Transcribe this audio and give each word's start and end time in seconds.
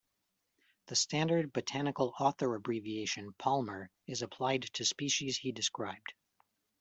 The 0.87 0.95
standard 0.95 1.53
botanical 1.53 2.15
author 2.19 2.55
abbreviation 2.55 3.33
Palmer 3.33 3.91
is 4.07 4.23
applied 4.23 4.63
to 4.73 4.83
species 4.83 5.37
he 5.37 5.51
described. 5.51 6.13